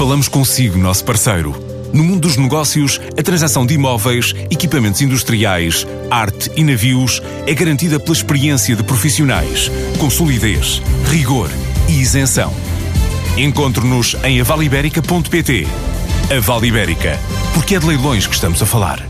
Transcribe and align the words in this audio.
Falamos 0.00 0.28
consigo, 0.28 0.78
nosso 0.78 1.04
parceiro. 1.04 1.54
No 1.92 2.02
mundo 2.02 2.20
dos 2.20 2.38
negócios, 2.38 2.98
a 3.18 3.22
transação 3.22 3.66
de 3.66 3.74
imóveis, 3.74 4.34
equipamentos 4.50 5.02
industriais, 5.02 5.86
arte 6.10 6.50
e 6.56 6.64
navios 6.64 7.20
é 7.46 7.52
garantida 7.52 8.00
pela 8.00 8.14
experiência 8.16 8.74
de 8.74 8.82
profissionais, 8.82 9.70
com 9.98 10.08
solidez, 10.08 10.80
rigor 11.10 11.50
e 11.86 12.00
isenção. 12.00 12.50
Encontre-nos 13.36 14.16
em 14.24 14.40
avaliberica.pt. 14.40 15.68
A 16.34 16.40
Vale 16.40 16.68
Ibérica, 16.68 17.18
porque 17.52 17.74
é 17.74 17.78
de 17.78 17.86
leilões 17.86 18.26
que 18.26 18.34
estamos 18.34 18.62
a 18.62 18.64
falar. 18.64 19.06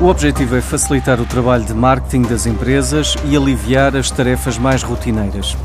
O 0.00 0.06
objetivo 0.06 0.54
é 0.54 0.60
facilitar 0.60 1.20
o 1.20 1.24
trabalho 1.24 1.64
de 1.64 1.74
marketing 1.74 2.22
das 2.22 2.46
empresas 2.46 3.16
e 3.28 3.36
aliviar 3.36 3.96
as 3.96 4.12
tarefas 4.12 4.56
mais 4.56 4.84
rotineiras. 4.84 5.56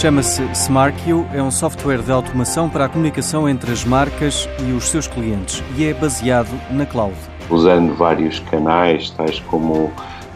Chama-se 0.00 0.42
SmartQ, 0.52 1.26
é 1.34 1.42
um 1.42 1.50
software 1.50 2.00
de 2.00 2.10
automação 2.10 2.70
para 2.70 2.86
a 2.86 2.88
comunicação 2.88 3.46
entre 3.46 3.70
as 3.70 3.84
marcas 3.84 4.48
e 4.66 4.72
os 4.72 4.88
seus 4.88 5.06
clientes 5.06 5.62
e 5.76 5.84
é 5.84 5.92
baseado 5.92 6.48
na 6.70 6.86
cloud. 6.86 7.14
Usando 7.50 7.94
vários 7.94 8.38
canais, 8.38 9.10
tais 9.10 9.40
como 9.40 9.92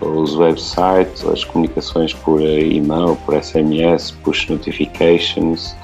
os 0.00 0.36
websites, 0.36 1.26
as 1.26 1.42
comunicações 1.42 2.14
por 2.14 2.40
e-mail, 2.40 3.18
por 3.26 3.34
SMS, 3.34 4.12
push 4.22 4.48
notifications 4.48 5.74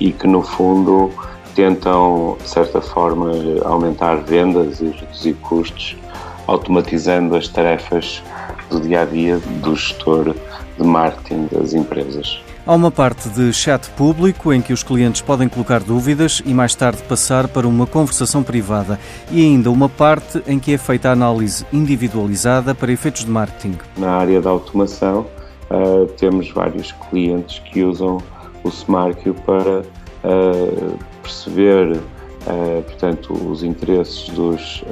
e 0.00 0.10
que 0.10 0.26
no 0.26 0.42
fundo 0.42 1.12
tentam, 1.54 2.38
de 2.42 2.48
certa 2.48 2.80
forma, 2.80 3.30
aumentar 3.66 4.22
vendas 4.22 4.80
e 4.80 4.86
reduzir 4.86 5.34
custos, 5.42 5.98
automatizando 6.46 7.36
as 7.36 7.46
tarefas 7.46 8.22
do 8.70 8.80
dia 8.80 9.02
a 9.02 9.04
dia 9.04 9.38
do 9.60 9.76
gestor 9.76 10.34
de 10.78 10.82
marketing 10.82 11.46
das 11.52 11.74
empresas. 11.74 12.40
Há 12.68 12.74
uma 12.74 12.90
parte 12.90 13.30
de 13.30 13.50
chat 13.50 13.88
público 13.92 14.52
em 14.52 14.60
que 14.60 14.74
os 14.74 14.82
clientes 14.82 15.22
podem 15.22 15.48
colocar 15.48 15.80
dúvidas 15.82 16.42
e 16.44 16.52
mais 16.52 16.74
tarde 16.74 17.02
passar 17.04 17.48
para 17.48 17.66
uma 17.66 17.86
conversação 17.86 18.42
privada, 18.42 19.00
e 19.30 19.40
ainda 19.40 19.70
uma 19.70 19.88
parte 19.88 20.42
em 20.46 20.58
que 20.58 20.74
é 20.74 20.76
feita 20.76 21.08
a 21.08 21.12
análise 21.12 21.64
individualizada 21.72 22.74
para 22.74 22.92
efeitos 22.92 23.24
de 23.24 23.30
marketing. 23.30 23.78
Na 23.96 24.10
área 24.10 24.38
da 24.42 24.50
automação, 24.50 25.24
uh, 25.70 26.06
temos 26.18 26.50
vários 26.50 26.92
clientes 27.08 27.58
que 27.60 27.82
usam 27.82 28.18
o 28.62 28.68
SmartQ 28.68 29.32
para 29.46 29.80
uh, 29.80 30.98
perceber 31.22 31.92
uh, 31.96 32.82
portanto, 32.82 33.32
os 33.32 33.62
interesses 33.62 34.28
dos, 34.28 34.84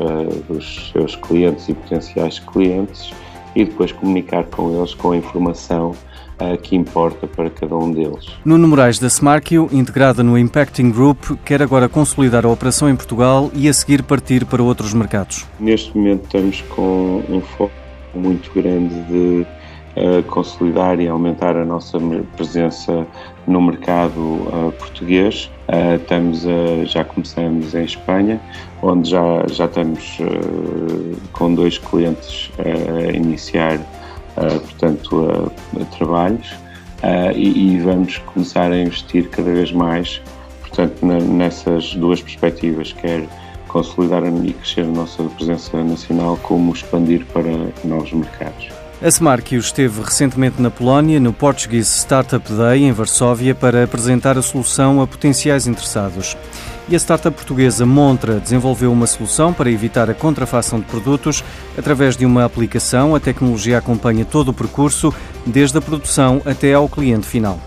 dos 0.49 0.93
seus 0.93 1.15
clientes 1.17 1.69
e 1.69 1.75
potenciais 1.75 2.39
clientes 2.39 3.13
e 3.55 3.67
depois 3.67 3.93
comunicar 3.93 4.45
com 4.45 4.79
eles 4.79 4.95
com 4.95 5.13
a 5.13 5.17
informação 5.19 5.95
que 6.63 6.77
importa 6.77 7.27
para 7.27 7.49
cada 7.49 7.75
um 7.75 7.91
deles. 7.91 8.27
Nuno 8.45 8.69
Moraes 8.69 8.99
da 8.99 9.07
SmartQ, 9.07 9.69
integrada 9.73 10.23
no 10.23 10.39
Impacting 10.39 10.91
Group, 10.91 11.31
quer 11.45 11.63
agora 11.63 11.89
consolidar 11.89 12.45
a 12.45 12.49
operação 12.49 12.91
em 12.91 12.97
Portugal 12.97 13.51
e 13.55 13.69
a 13.69 13.73
seguir 13.73 14.03
partir 14.03 14.45
para 14.45 14.63
outros 14.63 14.93
mercados. 14.93 15.47
Neste 15.59 15.97
momento 15.97 16.25
estamos 16.25 16.61
com 16.69 17.23
um 17.29 17.41
foco 17.41 17.73
muito 18.15 18.51
grande 18.55 18.95
de 19.05 19.47
uh, 19.97 20.23
consolidar 20.25 21.01
e 21.01 21.09
aumentar 21.09 21.57
a 21.57 21.65
nossa 21.65 21.99
presença 22.37 23.07
no 23.47 23.61
mercado 23.61 24.21
uh, 24.21 24.73
português. 24.79 25.51
Uh, 25.69 25.97
estamos 25.97 26.45
já 26.89 27.05
começamos 27.05 27.75
em 27.75 27.85
Espanha, 27.85 28.41
onde 28.83 29.11
já, 29.11 29.47
já 29.51 29.65
estamos 29.65 30.19
com 31.33 31.55
dois 31.55 31.79
clientes 31.79 32.51
a 32.59 33.13
iniciar 33.13 33.81
portanto, 34.37 35.53
trabalhos 35.97 36.55
e, 37.35 37.75
e, 37.75 37.81
vamos 37.81 38.19
começar 38.19 38.71
a 38.71 38.79
investir 38.79 39.29
cada 39.31 39.51
vez 39.51 39.73
mais 39.73 40.21
portanto, 40.61 41.05
na, 41.05 41.19
nessas 41.19 41.95
duas 41.95 42.21
perspectivas, 42.21 42.93
quer 42.93 43.27
consolidar 43.69 44.23
e 44.45 44.53
crescer 44.53 44.83
a 44.83 44.89
nossa 44.89 45.23
presença 45.25 45.83
nacional, 45.83 46.39
como 46.43 46.73
expandir 46.73 47.25
para 47.27 47.51
novos 47.85 48.13
mercados. 48.13 48.69
A 49.03 49.09
Smarkio 49.09 49.59
esteve 49.59 50.01
recentemente 50.01 50.61
na 50.61 50.71
Polónia, 50.71 51.21
no 51.21 51.33
Portuguese 51.33 51.91
Startup 51.91 52.51
Day, 52.51 52.85
em 52.85 52.93
Varsóvia, 52.93 53.55
para 53.55 53.85
apresentar 53.85 54.39
a 54.39 54.43
solução 54.43 55.03
a 55.03 55.07
potenciais 55.07 55.67
interessados. 55.67 56.37
E 56.89 56.95
a 56.95 56.99
startup 56.99 57.37
portuguesa 57.37 57.85
Montra 57.85 58.39
desenvolveu 58.39 58.93
uma 58.93 59.09
solução 59.09 59.53
para 59.53 59.69
evitar 59.69 60.09
a 60.09 60.15
contrafação 60.15 60.79
de 60.79 60.87
produtos. 60.87 61.43
Através 61.77 62.17
de 62.17 62.25
uma 62.25 62.45
aplicação, 62.45 63.13
a 63.15 63.19
tecnologia 63.19 63.79
acompanha 63.79 64.25
todo 64.25 64.51
o 64.51 64.55
percurso, 64.55 65.13
desde 65.45 65.77
a 65.79 65.81
produção 65.81 66.41
até 66.45 66.75
ao 66.75 66.89
cliente 66.89 67.27
final. 67.27 67.59